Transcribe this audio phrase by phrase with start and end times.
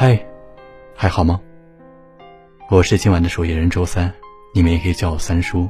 [0.00, 0.16] 嗨，
[0.94, 1.40] 还好吗？
[2.70, 4.14] 我是今晚的守夜人周三，
[4.54, 5.68] 你们也可以叫我三叔。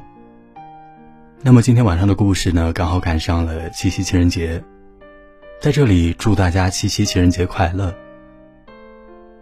[1.41, 4.63] 那么今天晚上的故事呢，刚好赶上了七夕情人节，
[5.59, 7.91] 在这里祝大家七夕情人节快乐。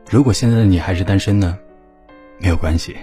[0.09, 1.59] 如果现在的你还是单身呢，
[2.39, 2.95] 没有关系。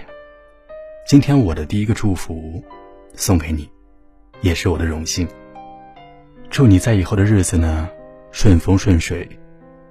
[1.05, 2.63] 今天我的第一个祝福
[3.13, 3.69] 送给你，
[4.41, 5.27] 也是我的荣幸。
[6.49, 7.87] 祝你在以后的日子呢，
[8.31, 9.29] 顺风顺水，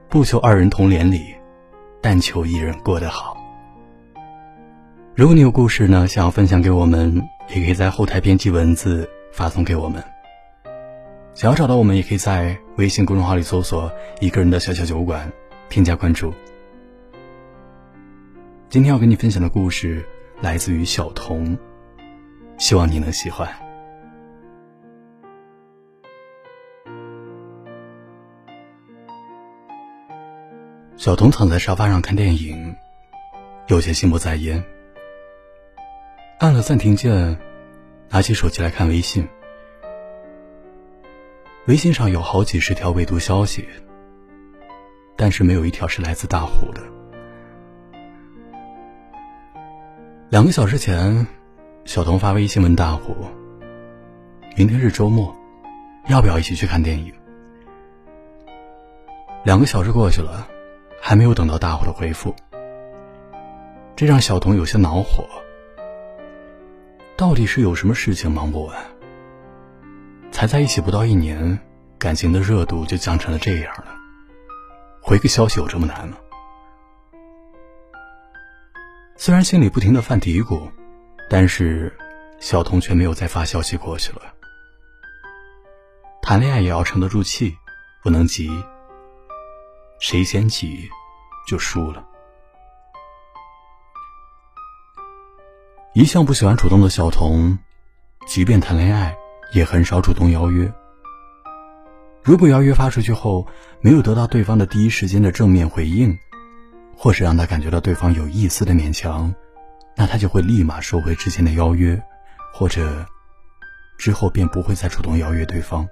[0.09, 1.33] 不求二人同连理。
[2.05, 3.35] 但求一人过得好。
[5.15, 10.05] 如果你有故事呢，想要分享给我们，也可以在后台编辑文字发送给我们。
[11.33, 13.91] 想要找到我们，也可以在微信公众号里搜索
[14.21, 15.33] “一个人的小小酒馆”，
[15.71, 16.31] 添加关注。
[18.69, 20.05] 今天要跟你分享的故事
[20.43, 21.57] 来自于小童，
[22.59, 23.49] 希望你能喜欢。
[31.05, 32.75] 小童躺在沙发上看电影，
[33.67, 34.65] 有些心不在焉。
[36.39, 37.39] 按了暂停键，
[38.09, 39.29] 拿起手机来看微信。
[41.67, 43.69] 微信上有好几十条未读消息，
[45.15, 46.81] 但是没有一条是来自大虎的。
[50.31, 51.27] 两个小时前，
[51.85, 53.15] 小童发微信问大虎
[54.57, 55.37] ：“明天是周末，
[56.09, 57.13] 要不要一起去看电影？”
[59.45, 60.49] 两个小时过去了。
[61.07, 62.35] 还没有等到大伙的回复，
[63.95, 65.29] 这让小童有些恼火。
[67.15, 68.83] 到底是有什么事情忙不完？
[70.33, 71.59] 才在一起不到一年，
[71.99, 73.95] 感情的热度就降成了这样了。
[75.03, 76.17] 回个消息有这么难吗？
[79.15, 80.71] 虽然心里不停的犯嘀咕，
[81.29, 81.95] 但是
[82.41, 84.23] 小童却没有再发消息过去了。
[86.23, 87.55] 谈恋爱也要沉得住气，
[88.03, 88.51] 不能急。
[90.07, 90.87] 谁先急，
[91.47, 92.05] 就输了。
[95.95, 97.59] 一向不喜欢主动的小童，
[98.27, 99.17] 即便谈恋爱，
[99.55, 100.71] 也很少主动邀约。
[102.23, 103.47] 如果邀约发出去后，
[103.81, 106.15] 没有得到对方的第一时间的正面回应，
[106.95, 109.35] 或是让他感觉到对方有一丝的勉强，
[109.97, 111.99] 那他就会立马收回之前的邀约，
[112.53, 113.07] 或者
[113.97, 115.89] 之后便不会再主动邀约对方。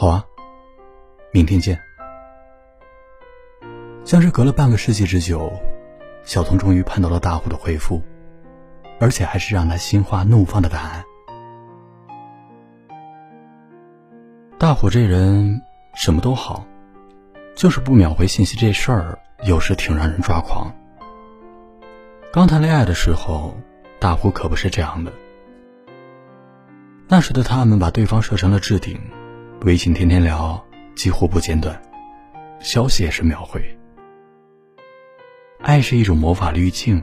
[0.00, 0.24] 好啊，
[1.30, 1.78] 明天见。
[4.02, 5.52] 像是隔了半个世纪之久，
[6.24, 8.02] 小童终于盼到了大虎的回复，
[8.98, 11.04] 而且还是让他心花怒放的答案。
[14.56, 15.60] 大虎这人
[15.94, 16.64] 什么都好，
[17.54, 20.74] 就是不秒回信息这事儿，有时挺让人抓狂。
[22.32, 23.54] 刚谈恋爱的时候，
[23.98, 25.12] 大虎可不是这样的。
[27.06, 28.98] 那时的他们把对方设成了置顶。
[29.62, 30.58] 微信天天聊，
[30.96, 31.78] 几乎不间断，
[32.60, 33.62] 消息也是秒回。
[35.60, 37.02] 爱是一种魔法滤镜，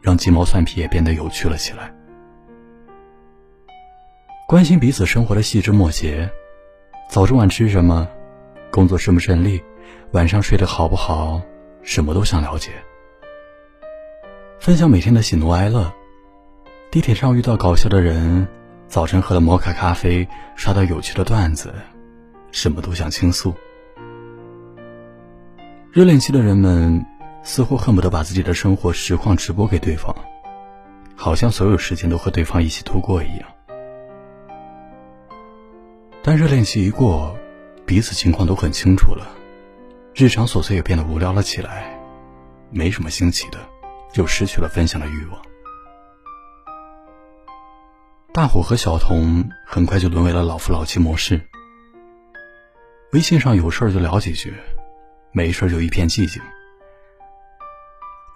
[0.00, 1.94] 让鸡毛蒜皮也变得有趣了起来。
[4.48, 6.28] 关心彼此生活的细枝末节，
[7.08, 8.08] 早中晚吃什么，
[8.72, 9.62] 工作顺不顺利，
[10.10, 11.40] 晚上睡得好不好，
[11.82, 12.72] 什么都想了解。
[14.58, 15.92] 分享每天的喜怒哀乐，
[16.90, 18.48] 地铁上遇到搞笑的人，
[18.88, 20.26] 早晨喝了摩卡咖啡，
[20.56, 21.72] 刷到有趣的段子。
[22.52, 23.52] 什么都想倾诉。
[25.90, 27.04] 热恋期的人们
[27.42, 30.14] 似乎恨不得把自己的生活实况直播给对方，
[31.16, 33.48] 好像所有时间都和对方一起度过一样。
[36.22, 37.36] 但热恋期一过，
[37.84, 39.26] 彼此情况都很清楚了，
[40.14, 41.98] 日常琐碎也变得无聊了起来，
[42.70, 43.58] 没什么新奇的，
[44.14, 45.42] 又失去了分享的欲望。
[48.32, 51.40] 大虎和小童很快就沦为了老夫老妻模式。
[53.12, 54.54] 微信上有事儿就聊几句，
[55.32, 56.40] 没事儿就一片寂静。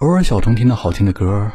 [0.01, 1.51] 偶尔小童听到好听的歌，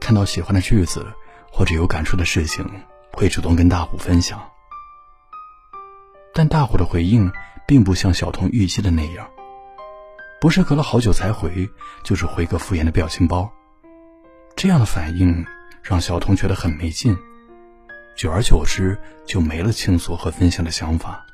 [0.00, 1.06] 看到喜欢的句子
[1.50, 2.66] 或者有感触的事情，
[3.12, 4.42] 会主动跟大虎分享。
[6.32, 7.30] 但大虎的回应
[7.66, 9.28] 并不像小童预期的那样，
[10.40, 11.68] 不是隔了好久才回，
[12.02, 13.52] 就是回个敷衍的表情包。
[14.56, 15.44] 这样的反应
[15.82, 17.14] 让小童觉得很没劲，
[18.16, 21.26] 久而久之就没了倾诉和分享的想法。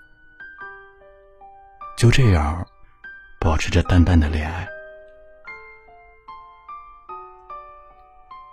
[1.98, 2.64] 就这样，
[3.40, 4.68] 保持着淡淡的恋爱。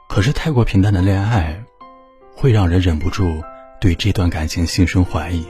[0.10, 1.64] 可是太过平淡的恋爱，
[2.36, 3.40] 会让人忍不住
[3.80, 5.46] 对这段感情心生怀疑。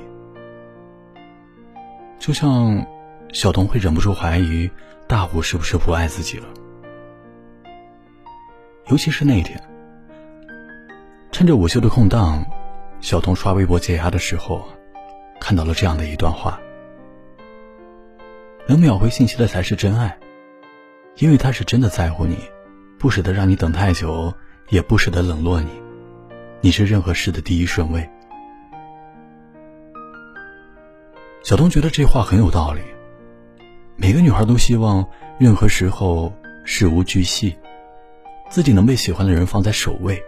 [2.20, 2.86] 就像
[3.32, 4.70] 小童会忍不住怀疑
[5.08, 6.48] 大虎是不是不爱自己了。
[8.88, 9.58] 尤其是那一天，
[11.32, 12.46] 趁着午休的空档，
[13.00, 14.68] 小童刷微博解压的时候，
[15.40, 16.60] 看到了这样的一段话。
[18.68, 20.18] 能秒回信息的才是真爱，
[21.18, 22.36] 因为他是真的在乎你，
[22.98, 24.34] 不舍得让你等太久，
[24.70, 25.70] 也不舍得冷落你。
[26.62, 28.10] 你是任何事的第一顺位。
[31.44, 32.82] 小东觉得这话很有道理。
[33.98, 35.08] 每个女孩都希望
[35.38, 36.34] 任何时候
[36.64, 37.56] 事无巨细，
[38.50, 40.20] 自己能被喜欢的人放在首位。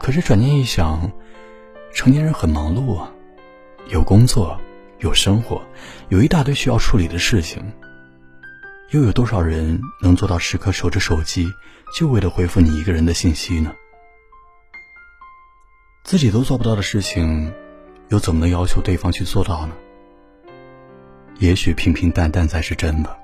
[0.00, 1.12] 可是转念一想，
[1.92, 3.12] 成年人很忙碌啊，
[3.88, 4.60] 有工作，
[4.98, 5.62] 有生活，
[6.08, 7.62] 有一大堆需要处理的事情。
[8.90, 11.48] 又有多少人能做到时刻守着手机，
[11.94, 13.74] 就为了回复你一个人的信息呢？
[16.04, 17.52] 自己都做不到的事情。
[18.08, 19.74] 又怎么能要求对方去做到呢？
[21.40, 23.18] 也许平平淡淡才是真吧。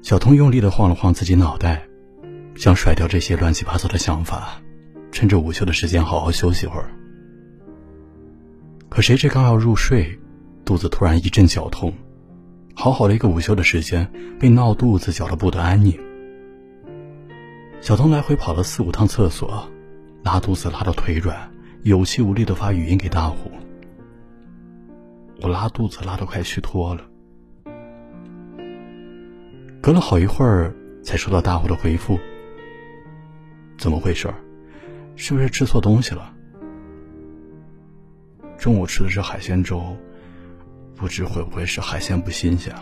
[0.00, 1.86] 小童用力的晃了晃自己脑袋，
[2.54, 4.58] 想甩掉这些乱七八糟的想法，
[5.12, 6.90] 趁着午休的时间好好休息会儿。
[8.88, 10.18] 可谁知刚要入睡，
[10.64, 11.92] 肚子突然一阵绞痛，
[12.74, 15.98] 好好的一个午休的时间被闹肚子搅得不得安宁。
[17.80, 19.68] 小童来回跑了四五趟厕所，
[20.22, 21.50] 拉肚子拉到腿软。
[21.82, 23.48] 有气无力的发语音给大虎
[25.40, 27.04] ：“我拉肚子拉得快虚脱了。”
[29.80, 30.74] 隔了好一会儿，
[31.04, 32.18] 才收到大虎的回复
[33.78, 34.28] ：“怎么回事？
[35.14, 36.34] 是不是吃错东西了？
[38.58, 39.96] 中午吃的是海鲜粥，
[40.94, 42.74] 不知会不会是海鲜不新鲜？”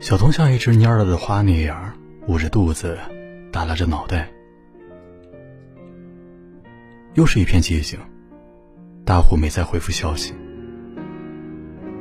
[0.00, 1.92] 小童像一只蔫了的花那样，
[2.26, 2.98] 捂着肚子，
[3.52, 4.28] 耷拉着脑袋。
[7.14, 7.98] 又是一片寂静，
[9.04, 10.32] 大虎没再回复消息。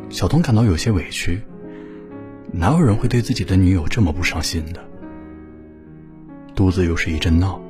[0.10, 1.42] 小童感到有些委屈，
[2.52, 4.84] 哪有人会对自己的女友这么不上心的？
[6.56, 7.62] 肚子又是一阵闹，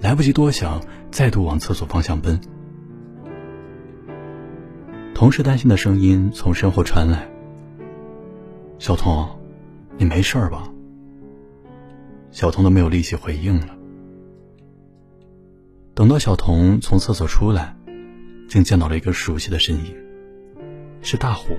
[0.00, 2.40] 来不及多想，再度往厕所方向奔。
[5.14, 7.28] 同事担心的声音从身后传来
[8.80, 9.28] ：“小童，
[9.98, 10.72] 你没事吧？”
[12.32, 13.76] 小童都没有力气回应了。
[15.94, 17.76] 等到小童从厕所出来，
[18.48, 19.94] 竟见到了一个熟悉的身影，
[21.02, 21.54] 是大虎。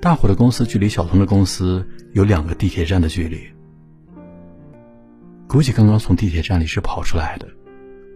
[0.00, 3.40] 大虎的公司距离小童的公司有两个地铁站的距离，
[5.48, 7.48] 估计刚刚从地铁站里是跑出来的，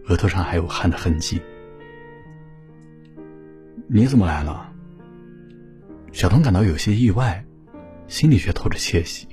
[0.09, 1.41] 额头上还有汗的痕迹。
[3.89, 4.73] 你怎么来了？
[6.13, 7.45] 小童感到有些意外，
[8.09, 9.29] 心里却透着窃喜。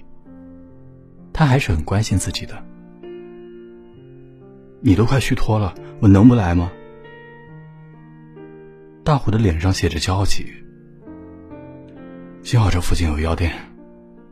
[1.34, 2.64] 他还是很关心自己的。
[4.80, 6.72] 你都快虚脱了，我能不来吗？
[9.04, 10.46] 大虎的脸上写着焦急。
[12.44, 13.52] 幸好这附近有药店，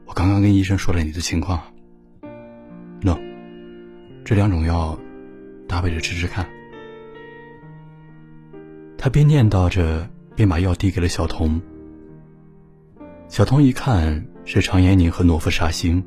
[0.06, 1.62] 我刚刚跟医生说了你的情况。
[4.25, 5.00] 这两种药，
[5.68, 6.50] 搭配着吃吃看。
[8.98, 11.62] 他边念叨着，边把药递给了小童。
[13.27, 16.04] 小童一看是肠炎宁和诺夫沙星，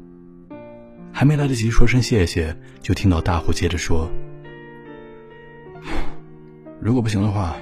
[1.12, 4.10] 还没来得及说声谢谢，就听到大虎接着说。
[6.80, 7.54] 如果不行的话，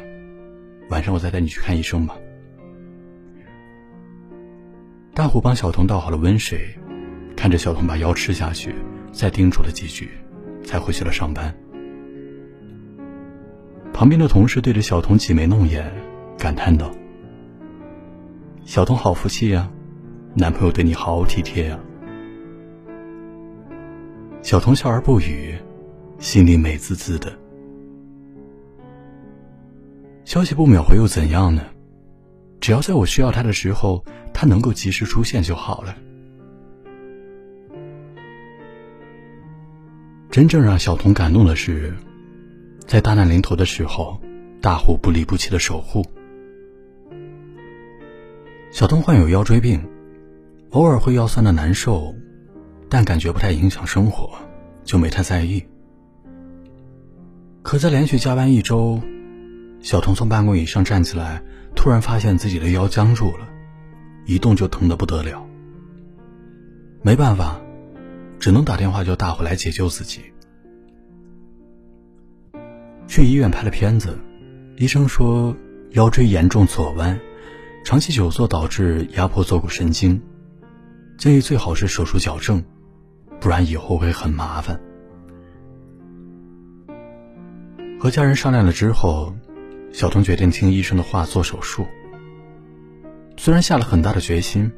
[0.89, 2.17] 晚上我再带你去看医生吧。
[5.13, 6.67] 大虎帮小童倒好了温水，
[7.37, 8.75] 看着小童把药吃下去，
[9.13, 10.09] 再叮嘱了几句，
[10.67, 11.55] 才回去了上班。
[13.95, 15.91] 旁边的同事对着小童挤眉弄眼，
[16.37, 16.91] 感叹道
[18.67, 19.71] ：“小童好福气呀，
[20.35, 21.79] 男朋友对你好体贴呀。”
[24.43, 25.55] 小童笑而不语，
[26.19, 27.33] 心里美滋滋的。
[30.25, 31.63] 消息不秒回又怎样呢？
[32.61, 35.97] 只要在我需要他的时候，他能够及时出现就好了。
[40.37, 41.97] 真正让小童感动的是，
[42.87, 44.21] 在大难临头的时候，
[44.61, 46.05] 大虎不离不弃的守护。
[48.71, 49.83] 小童患有腰椎病，
[50.73, 52.15] 偶尔会腰酸的难受，
[52.91, 54.31] 但感觉不太影响生活，
[54.85, 55.65] 就没太在意。
[57.63, 59.01] 可在连续加班一周。
[59.81, 61.43] 小童从办公椅上站起来，
[61.75, 63.49] 突然发现自己的腰僵住了，
[64.27, 65.47] 一动就疼得不得了。
[67.01, 67.59] 没办法，
[68.47, 70.21] 只能打电话叫大伙来解救自己。
[73.09, 74.17] 去医院拍了片子，
[74.77, 75.53] 医生说
[75.95, 77.19] 腰椎严重左弯，
[77.85, 80.23] 长期久坐导致压迫坐骨神经，
[81.19, 82.63] 建议最好是手术矫正，
[83.41, 84.81] 不然以后会很麻烦。
[87.99, 89.35] 和家人商量了之后。
[89.93, 91.87] 小童决定听医生的话做手术。
[93.37, 94.71] 虽然下了很大的决心，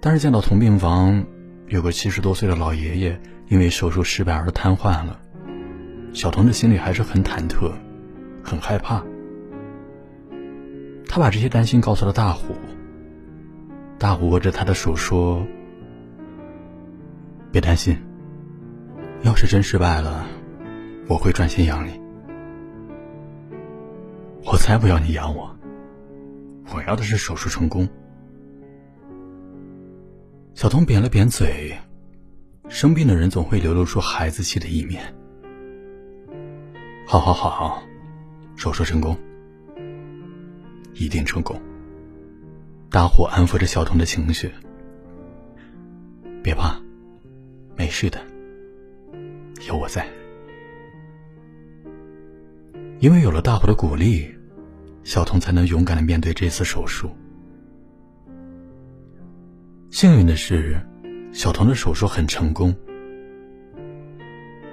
[0.00, 1.26] 但是见到同病房
[1.68, 5.18] 有个七十多岁的老爷爷因为手术失败而瘫痪了，
[6.12, 7.72] 小童的心里还是很忐忑，
[8.42, 9.02] 很害怕。
[11.08, 12.54] 他把这些担心告诉了大虎。
[13.98, 15.46] 大虎握着他的手说
[17.50, 17.96] ：“别担心，
[19.22, 20.26] 要是真失败了，
[21.08, 21.98] 我会赚钱养你。
[24.44, 25.56] 我才不要你养我，
[26.74, 27.88] 我要的是手术成功。”
[30.54, 31.76] 小童扁了扁嘴，
[32.68, 35.02] 生病的人总会流露出孩子气的一面。
[37.04, 37.82] 好好好好，
[38.54, 39.18] 手术成功，
[40.94, 41.60] 一定成功。
[42.88, 44.48] 大虎安抚着小童的情绪，
[46.40, 46.80] 别怕，
[47.76, 48.20] 没事的，
[49.66, 50.06] 有我在。
[53.00, 54.32] 因为有了大虎的鼓励，
[55.02, 57.10] 小童才能勇敢的面对这次手术。
[59.94, 60.76] 幸运的是，
[61.32, 62.74] 小童的手术很成功。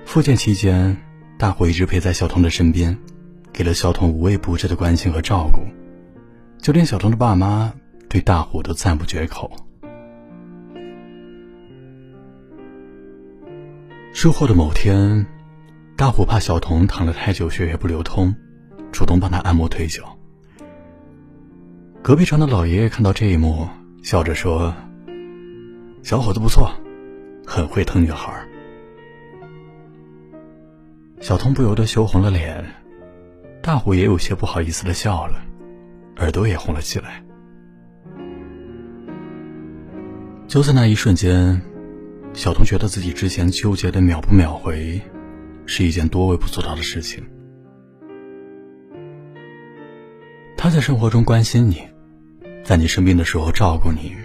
[0.03, 0.97] 复健期间，
[1.37, 2.97] 大虎一直陪在小童的身边，
[3.53, 5.61] 给了小童无微不至的关心和照顾，
[6.57, 7.71] 就连小童的爸妈
[8.09, 9.51] 对大虎都赞不绝口。
[14.13, 15.23] 术后的某天，
[15.95, 18.33] 大虎怕小童躺了太久血液不流通，
[18.91, 20.17] 主动帮他按摩腿脚。
[22.01, 23.67] 隔壁床的老爷爷看到这一幕，
[24.01, 24.73] 笑着说。
[26.03, 26.71] 小伙子不错，
[27.45, 28.45] 很会疼女孩。
[31.19, 32.65] 小童不由得羞红了脸，
[33.61, 35.39] 大虎也有些不好意思的笑了，
[36.17, 37.23] 耳朵也红了起来。
[40.47, 41.61] 就在那一瞬间，
[42.33, 44.99] 小童觉得自己之前纠结的秒不秒回，
[45.65, 47.23] 是一件多微不足道的事情。
[50.57, 51.87] 他在生活中关心你，
[52.63, 54.15] 在你生病的时候照顾你。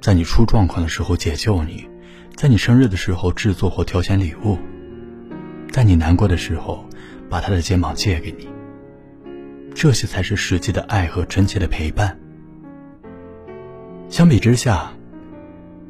[0.00, 1.86] 在你出状况的时候解救你，
[2.34, 4.56] 在你生日的时候制作或挑选礼物，
[5.70, 6.84] 在你难过的时候
[7.28, 8.48] 把他的肩膀借给你。
[9.74, 12.18] 这些才是实际的爱和真切的陪伴。
[14.08, 14.90] 相比之下，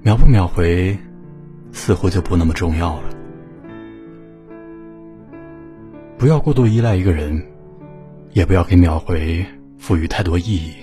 [0.02, 0.98] 秒不秒回，
[1.72, 3.10] 似乎就不那么重要了。
[6.18, 7.42] 不要过度依赖一个人，
[8.32, 9.46] 也不要给秒回
[9.78, 10.74] 赋予太多意义。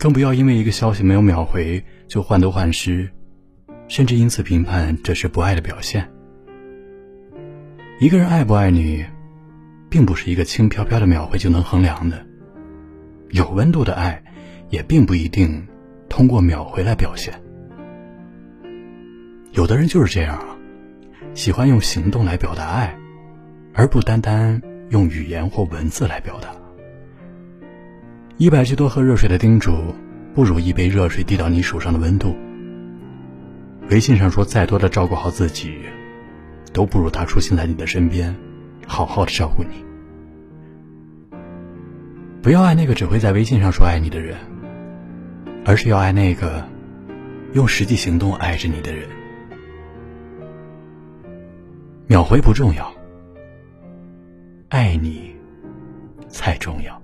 [0.00, 3.06] 更不要因为一个消息没有秒回就患得患失，
[3.86, 6.10] 甚至因此评判这是不爱的表现。
[7.98, 9.04] 一个人爱不爱你，
[9.90, 12.24] 并不是一个轻飘飘的秒回就能衡量的。
[13.28, 14.22] 有温度的爱，
[14.70, 15.68] 也并不一定
[16.08, 17.34] 通过秒回来表现。
[19.52, 20.56] 有的人就是这样啊，
[21.34, 22.98] 喜欢用行动来表达爱，
[23.74, 26.59] 而不单单用语言或文字来表达。
[28.40, 29.94] 一百句多喝热水的叮嘱，
[30.34, 32.34] 不如一杯热水递到你手上的温度。
[33.90, 35.74] 微信上说再多的照顾好自己，
[36.72, 38.34] 都不如他出现在你的身边，
[38.86, 39.84] 好好的照顾你。
[42.40, 44.38] 不要爱那个只会在微信上说爱你的人，
[45.66, 46.66] 而是要爱那个
[47.52, 49.06] 用实际行动爱着你的人。
[52.06, 52.90] 秒回不重要，
[54.70, 55.30] 爱你
[56.30, 56.99] 才重要。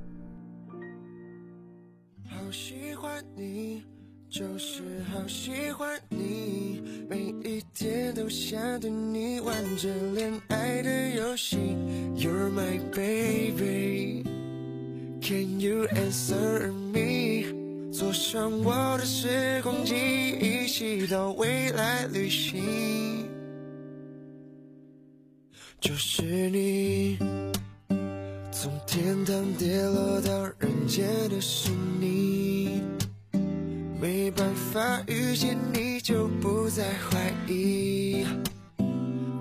[2.47, 3.83] 好喜欢你
[4.29, 4.81] 就是
[5.13, 11.57] 好喜欢你，每一天都想对你玩着恋爱的游戏。
[12.15, 14.23] You're my baby,
[15.21, 17.53] can you answer me？
[17.93, 19.97] 坐上我的时光机，
[20.39, 23.29] 一起到未来旅行。
[25.81, 27.19] 就是你，
[28.67, 31.71] 从天堂跌落到人间的是
[32.01, 32.83] 你。
[34.01, 38.27] 没办法遇见你，就不再怀疑。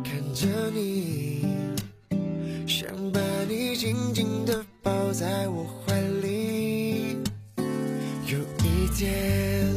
[0.04, 1.44] 看着你，
[2.68, 7.18] 想把你紧紧地抱在我怀里。
[8.28, 9.74] 有一天，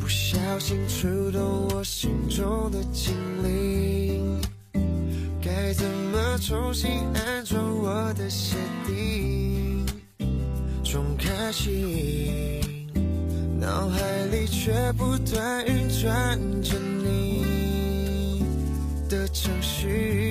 [0.00, 3.14] 不小心触动我心中的精
[3.44, 4.40] 灵，
[5.40, 9.86] 该怎么重新安装我的鞋底？
[10.82, 12.90] 重开心。
[13.60, 18.44] 脑海里却不断运转着你
[19.08, 20.25] 的程序，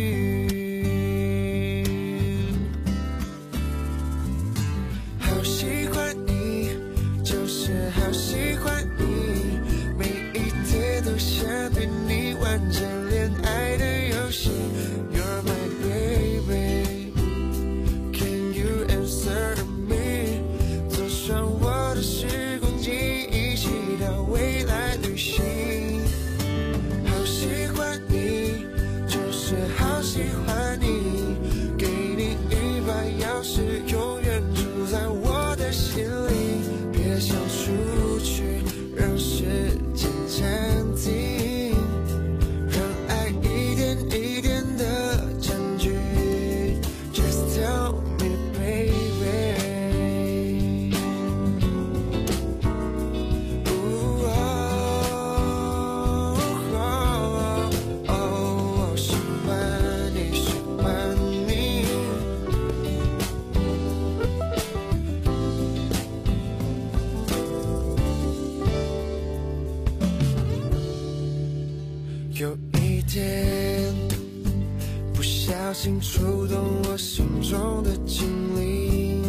[75.75, 78.25] 心触动我心中的精
[78.58, 79.22] 灵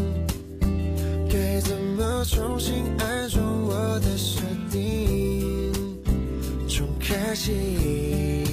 [1.29, 5.73] 该怎么重新安装我的设定？
[6.69, 8.46] 重开启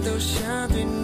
[0.00, 0.95] 都想对你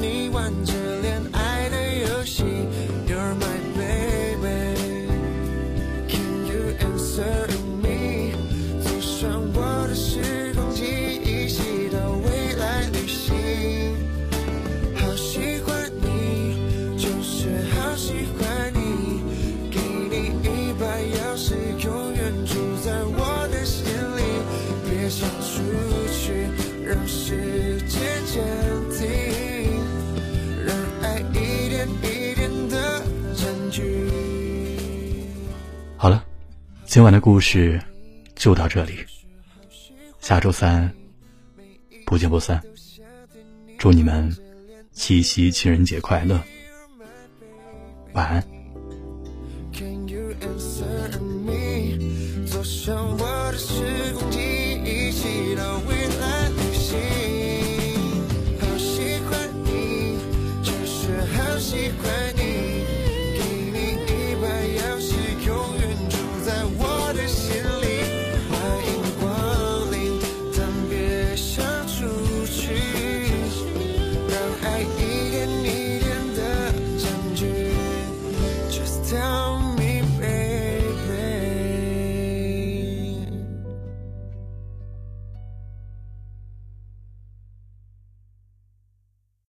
[36.93, 37.81] 今晚的故事
[38.37, 38.99] 就到这里
[40.21, 40.93] 下周三
[42.05, 42.63] 不见不散。
[43.79, 44.31] 祝你们
[44.93, 46.39] 七夕情人节快乐
[48.13, 48.62] 晚安。